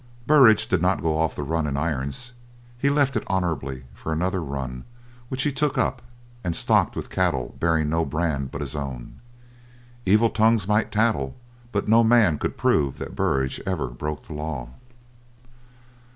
Burridge 0.25 0.67
did 0.67 0.81
not 0.81 1.03
go 1.03 1.15
off 1.15 1.35
the 1.35 1.43
run 1.43 1.67
in 1.67 1.77
irons; 1.77 2.31
he 2.79 2.89
left 2.89 3.15
it 3.15 3.23
honourably 3.29 3.83
for 3.93 4.11
another 4.11 4.41
run 4.41 4.83
which 5.29 5.43
he 5.43 5.51
took 5.51 5.77
up, 5.77 6.01
and 6.43 6.55
stocked 6.55 6.95
with 6.95 7.11
cattle 7.11 7.55
bearing 7.59 7.87
no 7.87 8.03
brand 8.03 8.49
but 8.49 8.61
his 8.61 8.75
own. 8.75 9.19
Evil 10.03 10.31
tongues 10.31 10.67
might 10.67 10.91
tattle, 10.91 11.35
but 11.71 11.87
no 11.87 12.03
man 12.03 12.39
could 12.39 12.57
prove 12.57 12.97
that 12.97 13.15
Burridge 13.15 13.61
ever 13.67 13.89
broke 13.89 14.25
the 14.25 14.33
law. 14.33 14.69